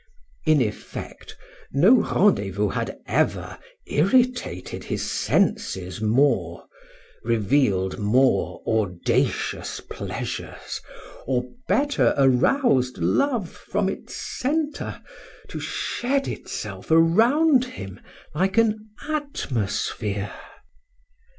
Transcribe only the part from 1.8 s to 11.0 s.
rendezvous had ever irritated his senses more, revealed more audacious pleasures,